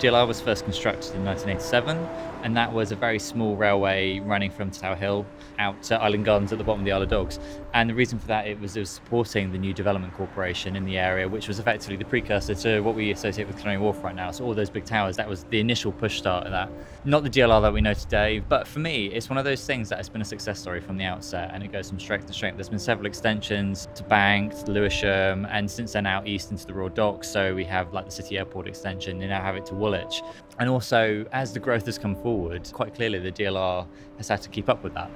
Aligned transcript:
DLR 0.00 0.26
was 0.26 0.40
first 0.40 0.64
constructed 0.64 1.14
in 1.14 1.26
1987, 1.26 1.94
and 2.42 2.56
that 2.56 2.72
was 2.72 2.90
a 2.90 2.96
very 2.96 3.18
small 3.18 3.54
railway 3.54 4.18
running 4.20 4.50
from 4.50 4.70
Tower 4.70 4.96
Hill 4.96 5.26
out 5.58 5.82
to 5.82 6.00
Island 6.00 6.24
Gardens 6.24 6.52
at 6.52 6.58
the 6.58 6.64
bottom 6.64 6.80
of 6.80 6.86
the 6.86 6.92
Isle 6.92 7.02
of 7.02 7.10
Dogs. 7.10 7.38
And 7.74 7.90
the 7.90 7.94
reason 7.94 8.18
for 8.18 8.26
that 8.28 8.46
it 8.46 8.58
was 8.58 8.74
it 8.78 8.80
was 8.80 8.88
supporting 8.88 9.52
the 9.52 9.58
new 9.58 9.74
development 9.74 10.14
corporation 10.14 10.74
in 10.74 10.86
the 10.86 10.96
area, 10.96 11.28
which 11.28 11.48
was 11.48 11.58
effectively 11.58 11.96
the 11.96 12.06
precursor 12.06 12.54
to 12.54 12.80
what 12.80 12.94
we 12.94 13.10
associate 13.10 13.46
with 13.46 13.58
Canary 13.58 13.76
Wharf 13.76 14.02
right 14.02 14.14
now. 14.14 14.30
So 14.30 14.46
all 14.46 14.54
those 14.54 14.70
big 14.70 14.86
towers, 14.86 15.18
that 15.18 15.28
was 15.28 15.44
the 15.50 15.60
initial 15.60 15.92
push 15.92 16.16
start 16.16 16.46
of 16.46 16.52
that. 16.52 16.70
Not 17.04 17.22
the 17.22 17.28
DLR 17.28 17.60
that 17.60 17.72
we 17.72 17.82
know 17.82 17.92
today, 17.92 18.38
but 18.38 18.66
for 18.66 18.78
me, 18.78 19.08
it's 19.08 19.28
one 19.28 19.36
of 19.36 19.44
those 19.44 19.66
things 19.66 19.90
that 19.90 19.98
has 19.98 20.08
been 20.08 20.22
a 20.22 20.24
success 20.24 20.58
story 20.58 20.80
from 20.80 20.96
the 20.96 21.04
outset, 21.04 21.50
and 21.52 21.62
it 21.62 21.72
goes 21.72 21.90
from 21.90 22.00
strength 22.00 22.26
to 22.28 22.32
strength. 22.32 22.56
There's 22.56 22.70
been 22.70 22.78
several 22.78 23.06
extensions 23.06 23.86
to 23.96 24.02
Bank, 24.04 24.64
to 24.64 24.72
Lewisham, 24.72 25.44
and 25.50 25.70
since 25.70 25.92
then 25.92 26.06
out 26.06 26.26
east 26.26 26.52
into 26.52 26.66
the 26.66 26.72
Royal 26.72 26.88
Docks. 26.88 27.28
So 27.28 27.54
we 27.54 27.64
have 27.64 27.92
like 27.92 28.06
the 28.06 28.10
City 28.10 28.38
Airport 28.38 28.66
extension. 28.66 29.18
They 29.18 29.26
now 29.26 29.42
have 29.42 29.56
it 29.56 29.66
to 29.66 29.74
Woolwich, 29.74 29.89
and 30.58 30.68
also 30.68 31.24
as 31.32 31.52
the 31.52 31.60
growth 31.60 31.86
has 31.86 31.98
come 31.98 32.14
forward, 32.16 32.70
quite 32.72 32.94
clearly 32.94 33.18
the 33.18 33.32
DLR 33.32 33.86
has 34.18 34.28
had 34.28 34.42
to 34.42 34.48
keep 34.48 34.68
up 34.68 34.82
with 34.82 34.94
that. 34.94 35.10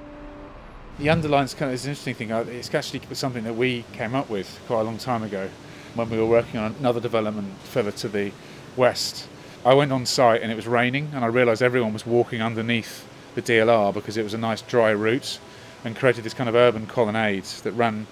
The 0.97 1.09
underline's 1.09 1.53
kind 1.53 1.69
of 1.69 1.75
is 1.75 1.85
an 1.85 1.91
interesting 1.91 2.15
thing. 2.15 2.31
Uh, 2.31 2.45
it's 2.47 2.73
actually 2.73 3.01
something 3.13 3.43
that 3.43 3.55
we 3.55 3.83
came 3.93 4.15
up 4.15 4.29
with 4.29 4.59
quite 4.65 4.81
a 4.81 4.83
long 4.83 4.97
time 4.97 5.23
ago 5.23 5.49
when 5.93 6.09
we 6.09 6.17
were 6.17 6.25
working 6.25 6.59
on 6.59 6.73
another 6.79 6.99
development 6.99 7.53
further 7.63 7.91
to 7.91 8.07
the 8.07 8.31
west. 8.77 9.27
I 9.65 9.73
went 9.73 9.91
on 9.91 10.05
site 10.05 10.41
and 10.41 10.51
it 10.51 10.55
was 10.55 10.67
raining, 10.67 11.11
and 11.13 11.25
I 11.25 11.27
realised 11.27 11.61
everyone 11.61 11.91
was 11.91 12.05
walking 12.05 12.41
underneath 12.41 13.05
the 13.35 13.41
DLR 13.41 13.93
because 13.93 14.15
it 14.15 14.23
was 14.23 14.33
a 14.33 14.37
nice 14.37 14.61
dry 14.61 14.91
route 14.91 15.39
and 15.83 15.95
created 15.95 16.23
this 16.23 16.33
kind 16.33 16.49
of 16.49 16.55
urban 16.55 16.87
colonnade 16.87 17.43
that 17.63 17.71
ran 17.73 18.07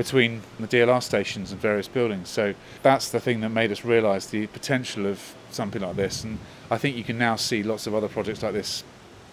between 0.00 0.40
the 0.58 0.66
DLR 0.66 1.02
stations 1.02 1.52
and 1.52 1.60
various 1.60 1.86
buildings. 1.86 2.26
So 2.30 2.54
that's 2.82 3.10
the 3.10 3.20
thing 3.20 3.42
that 3.42 3.50
made 3.50 3.70
us 3.70 3.84
realise 3.84 4.24
the 4.24 4.46
potential 4.46 5.04
of 5.04 5.34
something 5.50 5.82
like 5.82 5.94
this. 5.94 6.24
And 6.24 6.38
I 6.70 6.78
think 6.78 6.96
you 6.96 7.04
can 7.04 7.18
now 7.18 7.36
see 7.36 7.62
lots 7.62 7.86
of 7.86 7.94
other 7.94 8.08
projects 8.08 8.42
like 8.42 8.54
this 8.54 8.82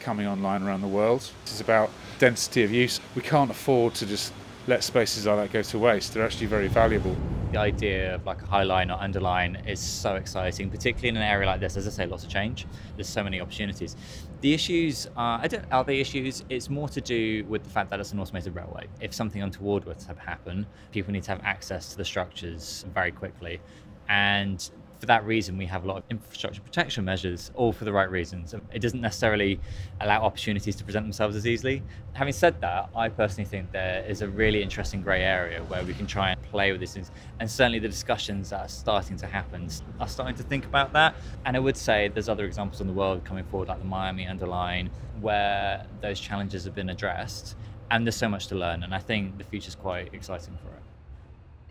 coming 0.01 0.27
online 0.27 0.63
around 0.63 0.81
the 0.81 0.89
world. 0.89 1.31
It's 1.43 1.61
about 1.61 1.89
density 2.19 2.65
of 2.65 2.71
use. 2.73 2.99
We 3.15 3.21
can't 3.21 3.49
afford 3.49 3.93
to 3.95 4.05
just 4.05 4.33
let 4.67 4.83
spaces 4.83 5.25
like 5.25 5.37
that 5.37 5.53
go 5.53 5.61
to 5.61 5.79
waste. 5.79 6.13
They're 6.13 6.25
actually 6.25 6.47
very 6.47 6.67
valuable. 6.67 7.15
The 7.51 7.59
idea 7.59 8.15
of 8.15 8.25
like 8.25 8.41
a 8.41 8.45
high 8.45 8.63
line 8.63 8.91
or 8.91 8.99
underline 8.99 9.55
is 9.65 9.79
so 9.79 10.15
exciting, 10.15 10.69
particularly 10.69 11.09
in 11.09 11.15
an 11.15 11.23
area 11.23 11.47
like 11.47 11.61
this. 11.61 11.77
As 11.77 11.87
I 11.87 11.91
say, 11.91 12.05
lots 12.05 12.25
of 12.25 12.29
change. 12.29 12.67
There's 12.95 13.07
so 13.07 13.23
many 13.23 13.39
opportunities. 13.39 13.95
The 14.41 14.53
issues 14.53 15.07
are, 15.15 15.39
I 15.41 15.47
don't, 15.47 15.63
are 15.71 15.83
the 15.83 15.99
issues? 15.99 16.43
It's 16.49 16.69
more 16.69 16.89
to 16.89 16.99
do 16.99 17.45
with 17.45 17.63
the 17.63 17.69
fact 17.69 17.89
that 17.91 18.01
it's 18.01 18.11
an 18.11 18.19
automated 18.19 18.53
railway. 18.53 18.87
If 18.99 19.13
something 19.13 19.41
untoward 19.41 19.85
were 19.85 19.93
to 19.93 20.13
happen, 20.15 20.67
people 20.91 21.13
need 21.13 21.23
to 21.23 21.31
have 21.31 21.41
access 21.43 21.91
to 21.91 21.97
the 21.97 22.05
structures 22.05 22.85
very 22.93 23.13
quickly. 23.13 23.61
And 24.09 24.69
for 24.99 25.05
that 25.05 25.25
reason, 25.25 25.57
we 25.57 25.65
have 25.67 25.83
a 25.83 25.87
lot 25.87 25.97
of 25.97 26.03
infrastructure 26.09 26.61
protection 26.61 27.05
measures, 27.05 27.51
all 27.55 27.71
for 27.71 27.85
the 27.85 27.91
right 27.91 28.09
reasons. 28.09 28.53
It 28.73 28.79
doesn't 28.79 29.01
necessarily 29.01 29.59
allow 30.01 30.23
opportunities 30.23 30.75
to 30.77 30.83
present 30.83 31.05
themselves 31.05 31.35
as 31.35 31.45
easily. 31.45 31.83
Having 32.13 32.33
said 32.33 32.61
that, 32.61 32.89
I 32.95 33.09
personally 33.09 33.47
think 33.47 33.71
there 33.71 34.03
is 34.07 34.21
a 34.21 34.27
really 34.27 34.63
interesting 34.63 35.01
grey 35.01 35.21
area 35.21 35.61
where 35.63 35.83
we 35.83 35.93
can 35.93 36.07
try 36.07 36.31
and 36.31 36.41
play 36.43 36.71
with 36.71 36.79
these 36.79 36.93
things. 36.93 37.11
And 37.39 37.49
certainly 37.49 37.79
the 37.79 37.87
discussions 37.87 38.49
that 38.49 38.61
are 38.61 38.67
starting 38.67 39.17
to 39.17 39.27
happen 39.27 39.69
are 39.99 40.07
starting 40.07 40.35
to 40.35 40.43
think 40.43 40.65
about 40.65 40.93
that. 40.93 41.15
And 41.45 41.55
I 41.55 41.59
would 41.59 41.77
say 41.77 42.07
there's 42.07 42.29
other 42.29 42.45
examples 42.45 42.81
in 42.81 42.87
the 42.87 42.93
world 42.93 43.23
coming 43.23 43.43
forward, 43.45 43.67
like 43.67 43.79
the 43.79 43.85
Miami 43.85 44.25
Underline, 44.27 44.89
where 45.21 45.85
those 46.01 46.19
challenges 46.19 46.63
have 46.65 46.73
been 46.73 46.89
addressed. 46.89 47.55
And 47.91 48.05
there's 48.05 48.15
so 48.15 48.27
much 48.29 48.47
to 48.47 48.55
learn. 48.55 48.83
And 48.83 48.93
I 48.93 48.99
think 48.99 49.37
the 49.37 49.43
future 49.43 49.69
is 49.69 49.75
quite 49.75 50.13
exciting 50.13 50.57
for 50.61 50.69
it. 50.69 50.96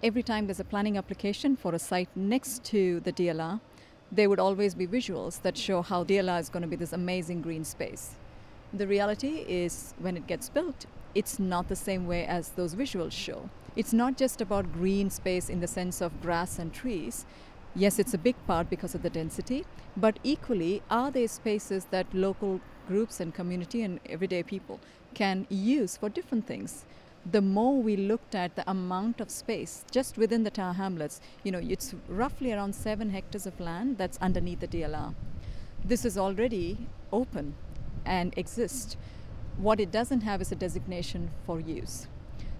Every 0.02 0.22
time 0.22 0.46
there's 0.46 0.60
a 0.60 0.64
planning 0.64 0.98
application 0.98 1.56
for 1.56 1.74
a 1.74 1.78
site 1.78 2.10
next 2.14 2.62
to 2.64 3.00
the 3.00 3.12
DLR, 3.14 3.60
there 4.12 4.28
would 4.28 4.38
always 4.38 4.74
be 4.74 4.86
visuals 4.86 5.40
that 5.40 5.56
show 5.56 5.80
how 5.80 6.04
DLR 6.04 6.38
is 6.38 6.50
going 6.50 6.60
to 6.60 6.68
be 6.68 6.76
this 6.76 6.92
amazing 6.92 7.40
green 7.40 7.64
space. 7.64 8.10
The 8.74 8.86
reality 8.86 9.46
is, 9.48 9.94
when 9.98 10.18
it 10.18 10.26
gets 10.26 10.50
built, 10.50 10.84
it's 11.14 11.38
not 11.38 11.68
the 11.68 11.76
same 11.76 12.06
way 12.06 12.26
as 12.26 12.50
those 12.50 12.74
visuals 12.74 13.12
show. 13.12 13.48
It's 13.74 13.94
not 13.94 14.18
just 14.18 14.42
about 14.42 14.70
green 14.70 15.08
space 15.08 15.48
in 15.48 15.60
the 15.60 15.66
sense 15.66 16.02
of 16.02 16.20
grass 16.20 16.58
and 16.58 16.74
trees. 16.74 17.24
Yes, 17.74 17.98
it's 17.98 18.12
a 18.12 18.18
big 18.18 18.36
part 18.46 18.68
because 18.68 18.94
of 18.94 19.02
the 19.02 19.08
density, 19.08 19.64
but 19.96 20.18
equally, 20.22 20.82
are 20.90 21.10
there 21.10 21.26
spaces 21.26 21.86
that 21.86 22.06
local 22.12 22.60
groups 22.86 23.18
and 23.18 23.34
community 23.34 23.80
and 23.80 23.98
everyday 24.04 24.42
people 24.42 24.78
can 25.14 25.46
use 25.48 25.96
for 25.96 26.10
different 26.10 26.46
things? 26.46 26.84
The 27.30 27.42
more 27.42 27.82
we 27.82 27.96
looked 27.96 28.34
at 28.36 28.54
the 28.54 28.70
amount 28.70 29.20
of 29.20 29.30
space 29.30 29.84
just 29.90 30.16
within 30.16 30.44
the 30.44 30.50
Tower 30.50 30.74
Hamlets, 30.74 31.20
you 31.42 31.50
know, 31.50 31.58
it's 31.58 31.94
roughly 32.08 32.52
around 32.52 32.74
seven 32.74 33.10
hectares 33.10 33.46
of 33.46 33.58
land 33.58 33.98
that's 33.98 34.16
underneath 34.18 34.60
the 34.60 34.68
DLR. 34.68 35.12
This 35.84 36.04
is 36.04 36.16
already 36.16 36.86
open 37.12 37.54
and 38.04 38.32
exists. 38.36 38.96
What 39.56 39.80
it 39.80 39.90
doesn't 39.90 40.20
have 40.20 40.40
is 40.40 40.52
a 40.52 40.54
designation 40.54 41.30
for 41.44 41.58
use. 41.58 42.06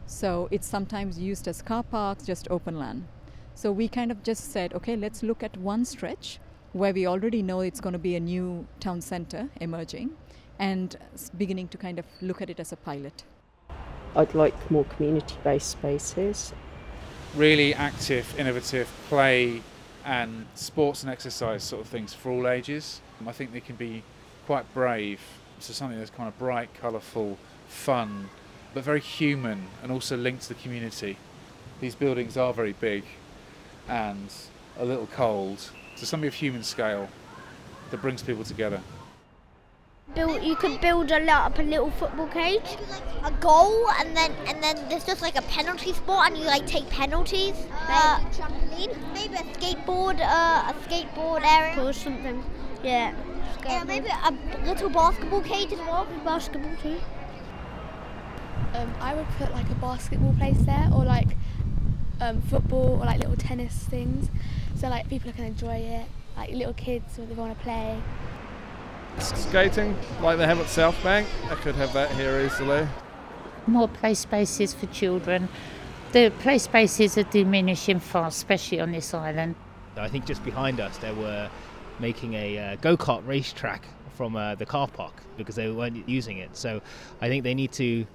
So 0.06 0.48
it's 0.50 0.66
sometimes 0.66 1.18
used 1.18 1.46
as 1.46 1.62
car 1.62 1.84
parks, 1.84 2.24
just 2.24 2.48
open 2.50 2.78
land. 2.78 3.06
So 3.54 3.70
we 3.70 3.88
kind 3.88 4.10
of 4.10 4.22
just 4.22 4.52
said, 4.52 4.74
okay, 4.74 4.96
let's 4.96 5.22
look 5.22 5.42
at 5.42 5.56
one 5.56 5.84
stretch 5.84 6.40
where 6.72 6.92
we 6.92 7.06
already 7.06 7.40
know 7.40 7.60
it's 7.60 7.80
going 7.80 7.92
to 7.92 7.98
be 7.98 8.16
a 8.16 8.20
new 8.20 8.66
town 8.80 9.00
center 9.00 9.48
emerging 9.60 10.10
and 10.58 10.96
beginning 11.36 11.68
to 11.68 11.78
kind 11.78 11.98
of 11.98 12.04
look 12.20 12.42
at 12.42 12.50
it 12.50 12.58
as 12.58 12.72
a 12.72 12.76
pilot. 12.76 13.24
I'd 14.16 14.34
like 14.34 14.70
more 14.70 14.84
community 14.84 15.36
based 15.44 15.70
spaces. 15.70 16.54
Really 17.34 17.74
active, 17.74 18.34
innovative 18.38 18.88
play 19.08 19.60
and 20.06 20.46
sports 20.54 21.02
and 21.02 21.12
exercise 21.12 21.62
sort 21.62 21.82
of 21.82 21.88
things 21.88 22.14
for 22.14 22.30
all 22.30 22.48
ages. 22.48 23.02
I 23.26 23.32
think 23.32 23.52
they 23.52 23.60
can 23.60 23.76
be 23.76 24.02
quite 24.46 24.72
brave. 24.72 25.20
So 25.58 25.74
something 25.74 25.98
that's 25.98 26.10
kind 26.10 26.28
of 26.28 26.38
bright, 26.38 26.72
colourful, 26.80 27.36
fun, 27.68 28.30
but 28.72 28.84
very 28.84 29.00
human 29.00 29.66
and 29.82 29.92
also 29.92 30.16
linked 30.16 30.44
to 30.44 30.48
the 30.48 30.54
community. 30.54 31.18
These 31.80 31.94
buildings 31.94 32.38
are 32.38 32.54
very 32.54 32.72
big 32.72 33.04
and 33.86 34.32
a 34.78 34.84
little 34.84 35.08
cold. 35.08 35.58
So 35.96 36.06
something 36.06 36.28
of 36.28 36.34
human 36.34 36.62
scale 36.62 37.10
that 37.90 38.00
brings 38.00 38.22
people 38.22 38.44
together 38.44 38.80
build 40.16 40.42
you 40.42 40.56
could 40.56 40.80
build 40.80 41.10
a 41.12 41.20
lot 41.20 41.52
up 41.52 41.58
a 41.58 41.62
little 41.62 41.90
football 41.90 42.26
cage. 42.28 42.76
A 43.22 43.30
goal 43.30 43.88
and 44.00 44.16
then 44.16 44.32
and 44.48 44.62
then 44.62 44.76
there's 44.88 45.04
just 45.04 45.22
like 45.22 45.36
a 45.36 45.42
penalty 45.42 45.92
spot 45.92 46.28
and 46.28 46.38
you 46.38 46.44
like 46.44 46.66
take 46.66 46.88
penalties 46.90 47.54
uh, 47.88 48.20
trampoline 48.30 48.96
maybe 49.12 49.34
a 49.34 49.46
skateboard 49.54 50.20
uh, 50.20 50.72
a 50.72 50.74
skateboard 50.84 51.42
area. 51.44 51.84
Or 51.84 51.92
something. 51.92 52.42
Yeah 52.82 53.14
yeah 53.64 53.84
maybe 53.84 54.08
a 54.08 54.32
little 54.64 54.90
basketball 54.90 55.42
cage 55.42 55.72
as 55.72 55.78
well. 55.78 56.06
Basketball 56.24 56.76
too. 56.82 56.98
Um, 58.74 58.92
I 59.00 59.14
would 59.14 59.28
put 59.38 59.52
like 59.52 59.68
a 59.70 59.74
basketball 59.74 60.34
place 60.34 60.58
there 60.66 60.88
or 60.92 61.04
like 61.04 61.36
um, 62.20 62.40
football 62.42 62.98
or 63.00 63.06
like 63.06 63.18
little 63.18 63.36
tennis 63.36 63.74
things 63.74 64.28
so 64.74 64.88
like 64.88 65.08
people 65.08 65.32
can 65.32 65.44
enjoy 65.44 65.76
it 65.76 66.06
like 66.36 66.50
little 66.50 66.74
kids 66.74 67.16
when 67.16 67.28
they 67.28 67.34
want 67.34 67.56
to 67.56 67.64
play 67.64 67.98
Skating, 69.18 69.96
like 70.20 70.38
they 70.38 70.46
have 70.46 70.60
at 70.60 70.68
South 70.68 71.00
Bank, 71.02 71.26
I 71.50 71.54
could 71.56 71.74
have 71.76 71.92
that 71.94 72.10
here 72.12 72.40
easily. 72.40 72.86
More 73.66 73.88
play 73.88 74.14
spaces 74.14 74.74
for 74.74 74.86
children. 74.86 75.48
The 76.12 76.32
play 76.40 76.58
spaces 76.58 77.18
are 77.18 77.24
diminishing 77.24 78.00
fast, 78.00 78.38
especially 78.38 78.80
on 78.80 78.92
this 78.92 79.12
island. 79.12 79.54
I 79.96 80.08
think 80.08 80.26
just 80.26 80.44
behind 80.44 80.80
us 80.80 80.98
they 80.98 81.12
were 81.12 81.50
making 81.98 82.34
a 82.34 82.58
uh, 82.58 82.76
go 82.76 82.96
kart 82.96 83.26
racetrack 83.26 83.86
from 84.14 84.36
uh, 84.36 84.54
the 84.54 84.66
car 84.66 84.88
park 84.88 85.14
because 85.36 85.56
they 85.56 85.70
weren't 85.70 86.08
using 86.08 86.38
it. 86.38 86.56
So 86.56 86.80
I 87.20 87.28
think 87.28 87.44
they 87.44 87.54
need 87.54 87.72
to 87.72 88.06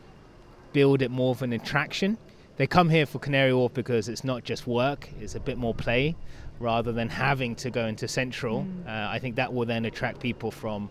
build 0.73 1.01
it 1.01 1.11
more 1.11 1.31
of 1.31 1.41
an 1.41 1.53
attraction. 1.53 2.17
They 2.57 2.67
come 2.67 2.89
here 2.89 3.05
for 3.05 3.19
Canary 3.19 3.53
Wharf 3.53 3.73
because 3.73 4.07
it's 4.07 4.23
not 4.23 4.43
just 4.43 4.67
work, 4.67 5.09
it's 5.19 5.35
a 5.35 5.39
bit 5.39 5.57
more 5.57 5.73
play 5.73 6.15
rather 6.61 6.91
than 6.91 7.09
having 7.09 7.55
to 7.55 7.69
go 7.69 7.85
into 7.87 8.07
Central. 8.07 8.63
Mm. 8.63 8.87
Uh, 8.87 9.11
I 9.11 9.19
think 9.19 9.35
that 9.35 9.53
will 9.53 9.65
then 9.65 9.85
attract 9.85 10.19
people 10.19 10.51
from 10.51 10.89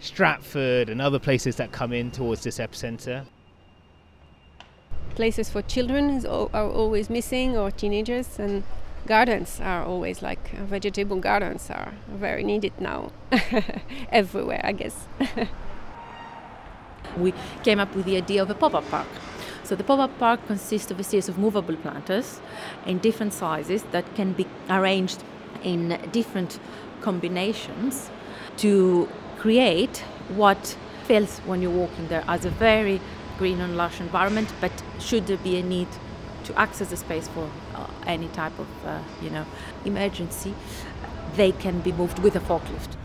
Stratford 0.00 0.88
and 0.88 1.00
other 1.00 1.18
places 1.18 1.56
that 1.56 1.72
come 1.72 1.92
in 1.92 2.10
towards 2.10 2.42
this 2.42 2.58
epicenter. 2.58 3.24
Places 5.14 5.50
for 5.50 5.62
children 5.62 6.24
are 6.26 6.70
always 6.70 7.08
missing, 7.08 7.56
or 7.56 7.70
teenagers, 7.70 8.38
and 8.38 8.64
gardens 9.06 9.60
are 9.60 9.84
always 9.84 10.22
like 10.22 10.52
uh, 10.58 10.64
vegetable 10.64 11.20
gardens 11.20 11.70
are 11.70 11.92
very 12.08 12.42
needed 12.42 12.72
now 12.80 13.12
everywhere, 14.10 14.60
I 14.64 14.72
guess. 14.72 15.06
we 17.16 17.32
came 17.62 17.78
up 17.78 17.94
with 17.94 18.06
the 18.06 18.16
idea 18.16 18.42
of 18.42 18.50
a 18.50 18.54
pop 18.54 18.74
up 18.74 18.88
park 18.90 19.06
so 19.64 19.74
the 19.74 19.84
pop-up 19.84 20.16
park 20.18 20.46
consists 20.46 20.90
of 20.90 21.00
a 21.00 21.04
series 21.04 21.28
of 21.28 21.38
movable 21.38 21.76
planters 21.76 22.40
in 22.86 22.98
different 22.98 23.32
sizes 23.32 23.82
that 23.92 24.14
can 24.14 24.32
be 24.32 24.46
arranged 24.68 25.22
in 25.62 25.98
different 26.12 26.58
combinations 27.00 28.10
to 28.58 29.08
create 29.38 29.98
what 30.28 30.76
feels 31.04 31.38
when 31.40 31.62
you're 31.62 31.70
walking 31.70 32.08
there 32.08 32.24
as 32.28 32.44
a 32.44 32.50
very 32.50 33.00
green 33.38 33.60
and 33.60 33.76
lush 33.76 34.00
environment, 34.00 34.52
but 34.60 34.72
should 34.98 35.26
there 35.26 35.36
be 35.38 35.56
a 35.58 35.62
need 35.62 35.88
to 36.44 36.58
access 36.58 36.88
the 36.88 36.96
space 36.96 37.26
for 37.28 37.50
uh, 37.74 37.86
any 38.06 38.28
type 38.28 38.56
of 38.58 38.68
uh, 38.86 39.00
you 39.22 39.30
know 39.30 39.44
emergency, 39.84 40.54
they 41.36 41.52
can 41.52 41.80
be 41.80 41.92
moved 41.92 42.18
with 42.20 42.36
a 42.36 42.40
forklift. 42.40 42.96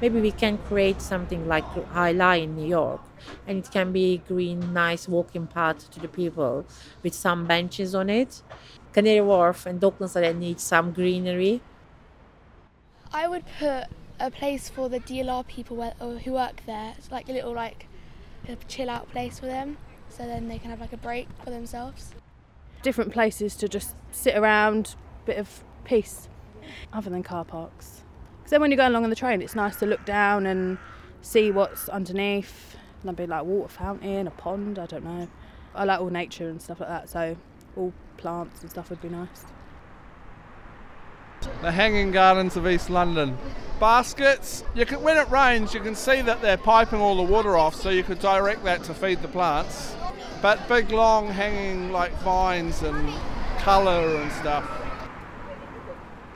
Maybe 0.00 0.20
we 0.20 0.32
can 0.32 0.58
create 0.58 1.00
something 1.00 1.46
like 1.46 1.64
High 1.64 2.12
Line 2.12 2.42
in 2.42 2.56
New 2.56 2.66
York, 2.66 3.00
and 3.46 3.64
it 3.64 3.70
can 3.70 3.92
be 3.92 4.18
green, 4.28 4.72
nice 4.72 5.08
walking 5.08 5.46
path 5.46 5.90
to 5.90 6.00
the 6.00 6.08
people 6.08 6.66
with 7.02 7.14
some 7.14 7.46
benches 7.46 7.94
on 7.94 8.10
it. 8.10 8.42
Canary 8.92 9.20
Wharf 9.20 9.66
and 9.66 9.80
Docklands 9.80 10.12
that 10.12 10.36
need 10.36 10.60
some 10.60 10.92
greenery. 10.92 11.62
I 13.12 13.28
would 13.28 13.44
put 13.58 13.86
a 14.20 14.30
place 14.30 14.68
for 14.68 14.88
the 14.88 15.00
DLR 15.00 15.46
people 15.46 15.76
where, 15.76 15.94
or 16.00 16.18
who 16.18 16.32
work 16.32 16.62
there. 16.66 16.94
It's 16.98 17.10
like 17.10 17.28
a 17.28 17.32
little 17.32 17.52
like 17.52 17.86
a 18.48 18.56
chill 18.68 18.90
out 18.90 19.10
place 19.10 19.38
for 19.38 19.46
them, 19.46 19.78
so 20.08 20.26
then 20.26 20.48
they 20.48 20.58
can 20.58 20.70
have 20.70 20.80
like 20.80 20.92
a 20.92 20.98
break 20.98 21.28
for 21.42 21.50
themselves. 21.50 22.14
Different 22.82 23.12
places 23.12 23.56
to 23.56 23.68
just 23.68 23.96
sit 24.10 24.36
around, 24.36 24.94
bit 25.24 25.38
of 25.38 25.64
peace, 25.84 26.28
other 26.92 27.10
than 27.10 27.22
car 27.22 27.44
parks. 27.44 28.03
Then 28.54 28.60
when 28.60 28.70
you're 28.70 28.76
going 28.76 28.92
along 28.92 29.02
on 29.02 29.10
the 29.10 29.16
train, 29.16 29.42
it's 29.42 29.56
nice 29.56 29.74
to 29.80 29.86
look 29.86 30.04
down 30.04 30.46
and 30.46 30.78
see 31.22 31.50
what's 31.50 31.88
underneath. 31.88 32.76
There'll 33.02 33.16
be 33.16 33.26
like 33.26 33.42
water 33.42 33.68
fountain, 33.68 34.28
a 34.28 34.30
pond, 34.30 34.78
I 34.78 34.86
don't 34.86 35.02
know. 35.02 35.26
I 35.74 35.82
like 35.82 35.98
all 35.98 36.08
nature 36.08 36.48
and 36.48 36.62
stuff 36.62 36.78
like 36.78 36.88
that, 36.88 37.10
so 37.10 37.36
all 37.76 37.92
plants 38.16 38.62
and 38.62 38.70
stuff 38.70 38.90
would 38.90 39.02
be 39.02 39.08
nice. 39.08 39.46
The 41.62 41.72
hanging 41.72 42.12
gardens 42.12 42.56
of 42.56 42.68
East 42.68 42.90
London. 42.90 43.36
Baskets, 43.80 44.62
you 44.76 44.86
can, 44.86 45.02
when 45.02 45.16
it 45.16 45.28
rains, 45.30 45.74
you 45.74 45.80
can 45.80 45.96
see 45.96 46.20
that 46.20 46.40
they're 46.40 46.56
piping 46.56 47.00
all 47.00 47.16
the 47.16 47.24
water 47.24 47.56
off, 47.56 47.74
so 47.74 47.90
you 47.90 48.04
could 48.04 48.20
direct 48.20 48.62
that 48.62 48.84
to 48.84 48.94
feed 48.94 49.20
the 49.20 49.26
plants. 49.26 49.96
But 50.40 50.68
big, 50.68 50.92
long, 50.92 51.26
hanging 51.26 51.90
like 51.90 52.12
vines 52.20 52.82
and 52.82 53.12
colour 53.58 54.14
and 54.14 54.30
stuff 54.30 54.83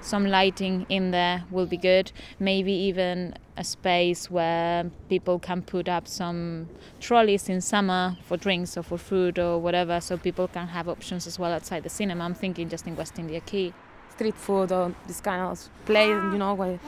some 0.08 0.26
lighting 0.26 0.87
in 0.88 1.10
there 1.10 1.44
will 1.50 1.66
be 1.66 1.76
good. 1.76 2.10
Maybe 2.38 2.72
even 2.72 3.34
a 3.56 3.64
space 3.64 4.31
where 4.31 4.90
people 5.08 5.38
can 5.38 5.62
put 5.62 5.88
up 5.88 6.08
some 6.08 6.69
trolleys 7.00 7.49
in 7.49 7.60
summer 7.60 8.16
for 8.25 8.37
drinks 8.37 8.76
or 8.76 8.82
for 8.82 8.99
food 8.99 9.38
or 9.38 9.58
whatever, 9.58 10.00
so 10.00 10.16
people 10.16 10.49
can 10.49 10.69
have 10.69 10.88
options 10.88 11.26
as 11.26 11.38
well 11.38 11.52
outside 11.52 11.82
the 11.82 11.88
cinema. 11.90 12.25
I'm 12.25 12.34
thinking 12.34 12.69
just 12.69 12.87
in 12.87 12.96
West 12.96 13.19
India 13.19 13.40
Quay. 13.40 13.72
Street 14.14 14.34
food 14.34 14.72
or 14.72 14.93
this 15.06 15.20
kind 15.20 15.43
of 15.43 15.69
place, 15.84 16.08
you 16.08 16.38
know, 16.38 16.81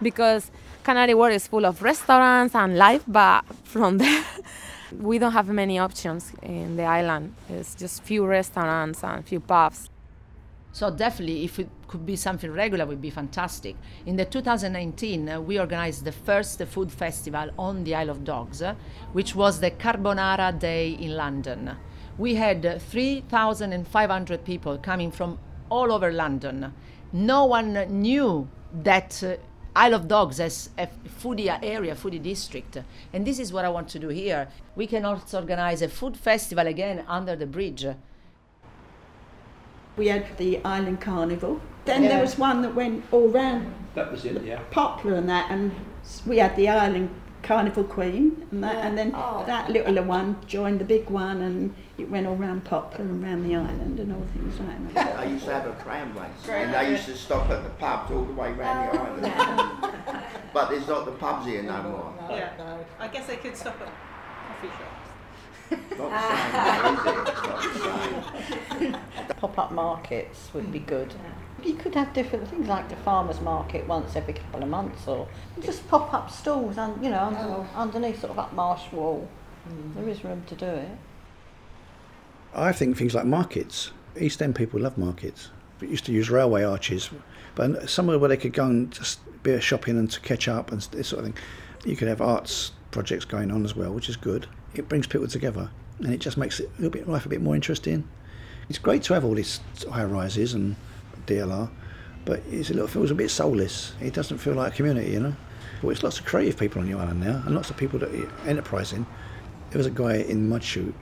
because 0.00 0.50
Canary 0.84 1.12
Wharf 1.12 1.34
is 1.34 1.46
full 1.46 1.66
of 1.66 1.82
restaurants 1.82 2.54
and 2.54 2.78
life, 2.78 3.04
but 3.06 3.44
from 3.64 3.98
there. 3.98 4.24
we 4.98 5.18
don't 5.18 5.32
have 5.32 5.48
many 5.48 5.78
options 5.78 6.32
in 6.42 6.76
the 6.76 6.84
island. 6.84 7.34
It's 7.48 7.74
just 7.74 8.02
few 8.02 8.24
restaurants 8.24 9.04
and 9.04 9.24
few 9.26 9.40
pubs. 9.40 9.90
So 10.72 10.90
definitely, 10.90 11.44
if 11.44 11.58
it 11.58 11.68
could 11.88 12.06
be 12.06 12.14
something 12.14 12.52
regular, 12.52 12.86
would 12.86 13.00
be 13.00 13.10
fantastic. 13.10 13.74
In 14.06 14.16
the 14.16 14.24
2019, 14.24 15.28
uh, 15.28 15.40
we 15.40 15.58
organized 15.58 16.04
the 16.04 16.12
first 16.12 16.62
food 16.64 16.92
festival 16.92 17.50
on 17.58 17.82
the 17.84 17.94
Isle 17.94 18.10
of 18.10 18.24
Dogs, 18.24 18.62
uh, 18.62 18.74
which 19.12 19.34
was 19.34 19.58
the 19.58 19.70
Carbonara 19.70 20.56
Day 20.58 20.90
in 20.90 21.16
London. 21.16 21.76
We 22.18 22.34
had 22.34 22.64
uh, 22.64 22.78
3,500 22.78 24.44
people 24.44 24.78
coming 24.78 25.10
from 25.10 25.38
all 25.70 25.90
over 25.90 26.12
London. 26.12 26.72
No 27.12 27.46
one 27.46 27.72
knew 28.02 28.48
that 28.82 29.22
uh, 29.24 29.36
Isle 29.74 29.94
of 29.94 30.08
Dogs 30.08 30.40
as 30.40 30.70
a 30.76 30.88
foodie 31.20 31.58
area, 31.62 31.94
foodie 31.94 32.22
district. 32.22 32.76
And 33.12 33.26
this 33.26 33.38
is 33.38 33.52
what 33.52 33.64
I 33.64 33.68
want 33.68 33.88
to 33.90 33.98
do 33.98 34.08
here. 34.08 34.48
We 34.76 34.86
can 34.86 35.04
also 35.04 35.40
organize 35.40 35.82
a 35.82 35.88
food 35.88 36.16
festival 36.16 36.66
again 36.66 37.04
under 37.08 37.34
the 37.34 37.46
bridge 37.46 37.86
we 39.98 40.08
had 40.08 40.38
the 40.38 40.64
Island 40.64 41.00
Carnival. 41.00 41.60
Then 41.88 42.02
yeah. 42.02 42.10
there 42.10 42.20
was 42.20 42.36
one 42.36 42.60
that 42.62 42.74
went 42.74 43.02
all 43.10 43.28
round. 43.28 43.74
That 43.94 44.12
was 44.12 44.26
it, 44.26 44.44
yeah. 44.44 44.60
Poplar 44.70 45.14
and 45.14 45.28
that, 45.30 45.50
and 45.50 45.72
we 46.26 46.36
had 46.36 46.54
the 46.54 46.68
Island 46.68 47.08
Carnival 47.42 47.82
Queen, 47.82 48.46
and 48.50 48.62
that, 48.62 48.74
yeah. 48.74 48.86
and 48.86 48.98
then 48.98 49.12
oh. 49.14 49.42
that 49.46 49.70
little 49.70 50.04
one 50.04 50.36
joined 50.46 50.80
the 50.80 50.84
big 50.84 51.08
one, 51.08 51.40
and 51.40 51.74
it 51.96 52.10
went 52.10 52.26
all 52.26 52.36
round 52.36 52.64
Poplar 52.64 53.06
and 53.06 53.22
round 53.22 53.50
the 53.50 53.56
island 53.56 53.98
and 53.98 54.12
all 54.12 54.22
things 54.34 54.60
like 54.60 54.94
that. 54.94 55.18
I 55.18 55.24
used 55.24 55.46
to 55.46 55.54
have 55.54 55.66
a 55.66 55.82
tram 55.82 56.12
race, 56.14 56.28
and 56.50 56.74
they 56.74 56.90
used 56.90 57.06
to 57.06 57.16
stop 57.16 57.48
at 57.48 57.64
the 57.64 57.70
pubs 57.70 58.12
all 58.12 58.24
the 58.24 58.34
way 58.34 58.52
round 58.52 58.92
the 58.92 59.00
oh, 59.00 59.04
island. 59.04 60.24
but 60.52 60.68
there's 60.68 60.86
not 60.86 61.06
the 61.06 61.12
pubs 61.12 61.46
here 61.46 61.62
no 61.62 61.82
more. 61.84 62.14
Yeah, 62.28 62.50
no. 62.58 62.84
I 62.98 63.08
guess 63.08 63.26
they 63.26 63.36
could 63.36 63.56
stop 63.56 63.80
at 63.80 63.88
coffee 64.46 64.68
shops. 64.68 65.07
Pop-up 69.38 69.72
markets 69.72 70.50
would 70.54 70.72
be 70.72 70.78
good. 70.78 71.12
You 71.64 71.74
could 71.74 71.94
have 71.94 72.12
different 72.12 72.48
things 72.48 72.68
like 72.68 72.88
the 72.88 72.96
farmers 72.96 73.40
market 73.40 73.86
once 73.86 74.16
every 74.16 74.34
couple 74.34 74.62
of 74.62 74.68
months, 74.68 75.06
or 75.06 75.28
just 75.62 75.86
pop-up 75.88 76.30
stalls, 76.30 76.78
and 76.78 77.02
you 77.04 77.10
know, 77.10 77.20
under, 77.20 77.40
oh. 77.40 77.66
underneath 77.74 78.20
sort 78.20 78.30
of 78.30 78.36
that 78.36 78.54
Marsh 78.54 78.90
Wall. 78.92 79.28
Mm. 79.68 79.94
There 79.94 80.08
is 80.08 80.24
room 80.24 80.44
to 80.46 80.54
do 80.54 80.66
it. 80.66 80.88
I 82.54 82.72
think 82.72 82.96
things 82.96 83.14
like 83.14 83.26
markets. 83.26 83.90
East 84.18 84.40
End 84.40 84.54
people 84.54 84.80
love 84.80 84.96
markets. 84.96 85.50
We 85.80 85.88
used 85.88 86.06
to 86.06 86.12
use 86.12 86.30
railway 86.30 86.64
arches, 86.64 87.10
but 87.54 87.90
somewhere 87.90 88.18
where 88.18 88.28
they 88.28 88.36
could 88.36 88.52
go 88.52 88.64
and 88.64 88.90
just 88.90 89.20
be 89.42 89.52
a 89.52 89.60
shopping 89.60 89.98
and 89.98 90.10
to 90.10 90.20
catch 90.20 90.48
up 90.48 90.72
and 90.72 90.80
this 90.80 91.08
sort 91.08 91.24
of 91.24 91.26
thing. 91.26 91.42
You 91.84 91.96
could 91.96 92.08
have 92.08 92.20
arts 92.20 92.72
projects 92.90 93.24
going 93.24 93.50
on 93.50 93.64
as 93.64 93.76
well, 93.76 93.92
which 93.92 94.08
is 94.08 94.16
good 94.16 94.46
it 94.74 94.88
brings 94.88 95.06
people 95.06 95.28
together 95.28 95.70
and 96.00 96.12
it 96.12 96.18
just 96.18 96.36
makes 96.36 96.60
it 96.60 96.70
a 96.78 96.82
little 96.82 96.90
bit 96.90 97.08
life 97.08 97.26
a 97.26 97.28
bit 97.28 97.42
more 97.42 97.54
interesting. 97.54 98.08
It's 98.68 98.78
great 98.78 99.02
to 99.04 99.14
have 99.14 99.24
all 99.24 99.34
these 99.34 99.60
high 99.90 100.04
rises 100.04 100.54
and 100.54 100.76
DLR, 101.26 101.70
but 102.24 102.46
little 102.48 102.86
feels 102.86 103.10
a 103.10 103.14
bit 103.14 103.30
soulless. 103.30 103.94
It 104.00 104.12
doesn't 104.12 104.38
feel 104.38 104.54
like 104.54 104.74
a 104.74 104.76
community, 104.76 105.12
you 105.12 105.20
know. 105.20 105.34
But 105.80 105.88
it's 105.88 106.02
lots 106.02 106.18
of 106.18 106.26
creative 106.26 106.58
people 106.58 106.82
on 106.82 106.90
the 106.90 106.98
island 106.98 107.20
now, 107.20 107.42
and 107.46 107.54
lots 107.54 107.70
of 107.70 107.76
people 107.76 107.98
that 108.00 108.12
are 108.12 108.48
enterprising. 108.48 109.06
There 109.70 109.78
was 109.78 109.86
a 109.86 109.90
guy 109.90 110.16
in 110.16 110.48
Mudchute 110.48 110.92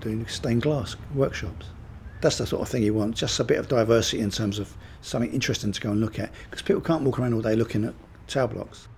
doing 0.00 0.26
stained 0.26 0.62
glass 0.62 0.96
workshops. 1.14 1.66
That's 2.20 2.38
the 2.38 2.46
sort 2.46 2.62
of 2.62 2.68
thing 2.68 2.82
you 2.82 2.94
want, 2.94 3.14
just 3.14 3.38
a 3.38 3.44
bit 3.44 3.58
of 3.58 3.68
diversity 3.68 4.20
in 4.20 4.30
terms 4.30 4.58
of 4.58 4.74
something 5.02 5.32
interesting 5.32 5.72
to 5.72 5.80
go 5.80 5.92
and 5.92 6.00
look 6.00 6.18
at, 6.18 6.32
because 6.50 6.62
people 6.62 6.82
can't 6.82 7.02
walk 7.02 7.18
around 7.18 7.32
all 7.32 7.40
day 7.40 7.54
looking 7.54 7.84
at 7.84 7.94
tower 8.26 8.48
blocks. 8.48 8.88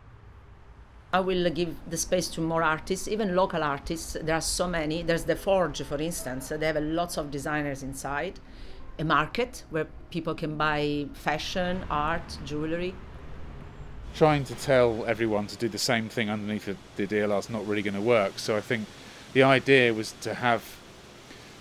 I 1.12 1.19
will 1.19 1.51
give 1.51 1.75
the 1.89 1.97
space 1.97 2.29
to 2.29 2.41
more 2.41 2.62
artists, 2.62 3.09
even 3.09 3.35
local 3.35 3.65
artists. 3.65 4.17
There 4.23 4.35
are 4.35 4.41
so 4.41 4.69
many. 4.69 5.03
There's 5.03 5.25
the 5.25 5.35
Forge, 5.35 5.83
for 5.83 6.00
instance. 6.00 6.50
They 6.50 6.67
have 6.67 6.76
lots 6.76 7.17
of 7.17 7.33
designers 7.33 7.83
inside. 7.83 8.38
A 8.99 9.05
market 9.05 9.64
where 9.71 9.88
people 10.11 10.35
can 10.35 10.57
buy 10.57 11.07
fashion, 11.14 11.85
art, 11.90 12.38
jewellery. 12.45 12.95
Trying 14.14 14.45
to 14.45 14.55
tell 14.55 15.05
everyone 15.05 15.49
to 15.49 15.57
do 15.57 15.69
the 15.69 15.79
same 15.79 16.09
thing 16.09 16.31
underneath 16.31 16.69
the 16.97 17.07
DLR 17.07 17.40
is 17.40 17.50
not 17.50 17.67
really 17.67 17.83
going 17.83 17.95
to 17.95 18.00
work. 18.00 18.38
So 18.38 18.57
I 18.57 18.61
think 18.61 18.87
the 19.33 19.43
idea 19.43 19.93
was 19.93 20.14
to 20.21 20.35
have 20.35 20.76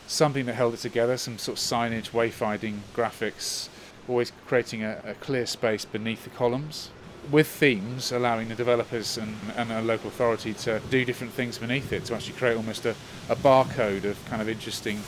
something 0.06 0.46
that 0.46 0.54
held 0.54 0.76
it 0.76 0.80
together, 0.80 1.18
some 1.18 1.40
sort 1.40 1.58
of 1.58 1.64
signage, 1.64 2.12
wayfinding, 2.12 2.80
graphics, 2.96 3.70
always 4.08 4.32
creating 4.46 4.84
a, 4.84 5.02
a 5.06 5.14
clear 5.16 5.48
space 5.48 5.86
beneath 5.86 6.24
the 6.24 6.30
columns 6.32 6.90
with 7.32 7.48
themes, 7.48 8.12
allowing 8.12 8.50
the 8.50 8.56
developers 8.56 9.18
and, 9.18 9.36
and 9.56 9.72
a 9.72 9.82
local 9.82 10.10
authority 10.10 10.54
to 10.54 10.80
do 10.90 11.06
different 11.06 11.34
things 11.34 11.58
beneath 11.58 11.94
it 11.94 12.06
to 12.06 12.16
actually 12.16 12.34
create 12.34 12.56
almost 12.56 12.86
a, 12.86 12.96
a 13.30 13.36
barcode 13.36 14.04
of 14.04 14.24
kind 14.26 14.42
of 14.42 14.50
interesting 14.50 15.00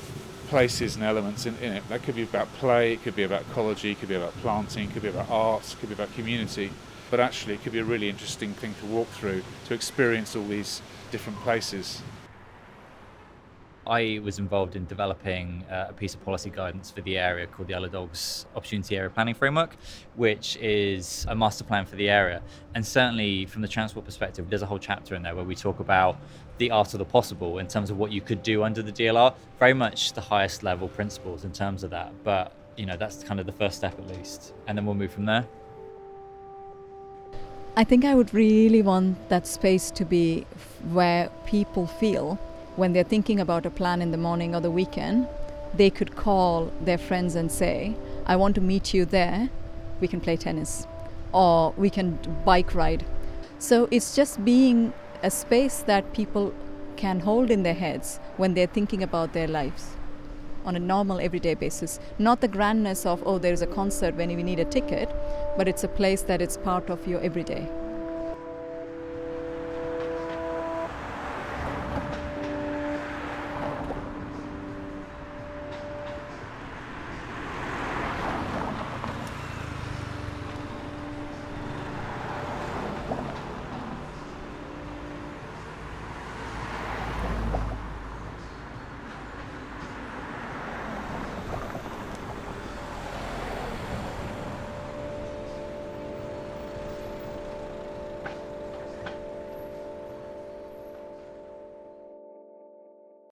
places 0.48 0.96
and 0.96 1.04
elements 1.04 1.46
in, 1.46 1.56
in, 1.58 1.74
it. 1.74 1.88
That 1.90 2.04
could 2.04 2.16
be 2.16 2.24
about 2.24 2.52
play, 2.56 2.94
it 2.94 3.04
could 3.04 3.16
be 3.16 3.24
about 3.24 3.42
ecology, 3.44 3.92
it 3.92 4.00
could 4.00 4.10
be 4.10 4.16
about 4.16 4.34
planting, 4.42 4.90
it 4.90 4.94
could 4.94 5.02
be 5.02 5.10
about 5.10 5.30
art, 5.30 5.74
it 5.74 5.80
could 5.80 5.90
be 5.90 5.96
about 5.96 6.14
community. 6.14 6.72
But 7.10 7.20
actually, 7.20 7.56
it 7.56 7.64
could 7.64 7.72
be 7.72 7.80
a 7.80 7.84
really 7.84 8.10
interesting 8.10 8.54
thing 8.54 8.76
to 8.82 8.86
walk 8.86 9.08
through 9.10 9.44
to 9.68 9.74
experience 9.74 10.36
all 10.36 10.46
these 10.46 10.82
different 11.10 11.40
places. 11.40 12.02
I 13.88 14.20
was 14.24 14.38
involved 14.38 14.76
in 14.76 14.86
developing 14.86 15.66
uh, 15.70 15.88
a 15.90 15.94
piece 15.94 16.14
of 16.14 16.24
policy 16.24 16.52
guidance 16.52 16.92
for 16.92 17.02
the 17.02 17.18
area 17.18 17.48
called 17.48 17.68
the 17.68 17.74
of 17.74 17.92
Dogs 17.92 18.46
Opportunity 18.56 18.96
Area 18.96 19.10
Planning 19.10 19.34
Framework, 19.34 19.76
which 20.16 20.56
is 20.58 21.26
a 21.28 21.36
master 21.36 21.64
plan 21.64 21.86
for 21.86 21.96
the 21.96 22.08
area. 22.08 22.44
And 22.76 22.86
certainly, 22.86 23.48
from 23.48 23.64
the 23.64 23.68
transport 23.68 24.06
perspective, 24.06 24.50
there's 24.50 24.62
a 24.62 24.68
whole 24.68 24.78
chapter 24.78 25.16
in 25.16 25.24
there 25.24 25.36
where 25.36 25.46
we 25.46 25.56
talk 25.56 25.80
about 25.80 26.18
the 26.60 26.70
art 26.70 26.94
of 26.94 27.00
the 27.00 27.06
possible 27.06 27.58
in 27.58 27.68
terms 27.68 27.90
of 27.90 27.98
what 27.98 28.12
you 28.12 28.22
could 28.22 28.44
do 28.44 28.64
under 28.64 28.84
the 28.84 28.92
DLR. 28.92 29.34
Very 29.58 29.74
much 29.74 30.14
the 30.14 30.22
highest 30.22 30.62
level 30.62 30.88
principles 30.88 31.44
in 31.44 31.52
terms 31.52 31.84
of 31.84 31.90
that. 31.90 32.14
But, 32.24 32.54
you 32.78 32.86
know, 32.86 32.98
that's 32.98 33.24
kind 33.24 33.40
of 33.40 33.48
the 33.48 33.52
first 33.52 33.78
step 33.78 33.98
at 33.98 34.08
least. 34.08 34.54
And 34.68 34.78
then 34.78 34.86
we'll 34.86 34.94
move 34.94 35.12
from 35.12 35.26
there. 35.26 35.48
I 37.76 37.84
think 37.84 38.06
I 38.06 38.14
would 38.14 38.32
really 38.34 38.84
want 38.84 39.30
that 39.30 39.48
space 39.48 39.90
to 39.92 40.06
be 40.06 40.46
where 40.92 41.32
people 41.48 41.88
feel 41.88 42.38
when 42.76 42.94
they're 42.94 43.04
thinking 43.04 43.40
about 43.40 43.66
a 43.66 43.70
plan 43.70 44.02
in 44.02 44.12
the 44.12 44.18
morning 44.18 44.56
or 44.56 44.62
the 44.62 44.72
weekend, 44.72 45.28
they 45.74 45.90
could 45.90 46.16
call 46.16 46.72
their 46.82 46.98
friends 46.98 47.36
and 47.36 47.52
say, 47.52 47.96
I 48.26 48.36
want 48.36 48.56
to 48.56 48.62
meet 48.62 48.94
you 48.94 49.06
there. 49.06 49.50
We 50.00 50.08
can 50.08 50.22
play 50.22 50.38
tennis 50.38 50.88
or 51.32 51.74
we 51.78 51.90
can 51.90 52.20
bike 52.46 52.74
ride. 52.76 53.06
So 53.60 53.88
it's 53.92 54.16
just 54.16 54.44
being 54.44 54.94
a 55.24 55.32
space 55.32 55.80
that 55.84 56.14
people 56.14 56.54
can 56.98 57.20
hold 57.22 57.52
in 57.52 57.64
their 57.64 57.74
heads 57.74 58.20
when 58.38 58.54
they're 58.54 58.68
thinking 58.68 59.04
about 59.04 59.34
their 59.34 59.48
lives. 59.48 59.96
on 60.66 60.76
a 60.76 60.80
normal 60.80 61.20
everyday 61.20 61.54
basis. 61.54 62.00
Not 62.20 62.42
the 62.42 62.48
grandness 62.48 63.06
of, 63.06 63.24
oh, 63.26 63.38
there's 63.38 63.62
a 63.62 63.68
concert 63.68 64.16
when 64.16 64.36
we 64.36 64.44
need 64.44 64.60
a 64.60 64.66
ticket, 64.66 65.10
but 65.58 65.68
it's 65.68 65.84
a 65.84 65.88
place 65.88 66.22
that 66.24 66.42
it's 66.42 66.58
part 66.58 66.90
of 66.90 67.08
your 67.08 67.22
everyday. 67.22 67.68